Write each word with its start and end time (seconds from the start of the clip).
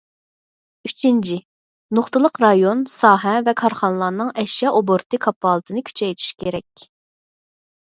ئۈچىنچى، 0.87 1.37
نۇقتىلىق 1.99 2.41
رايون، 2.45 2.83
ساھە 2.95 3.37
ۋە 3.51 3.57
كارخانىلارنىڭ 3.63 4.35
ئەشيا 4.45 4.75
ئوبوروتى 4.77 5.25
كاپالىتىنى 5.31 5.89
كۈچەيتىش 5.93 6.37
كېرەك. 6.45 6.91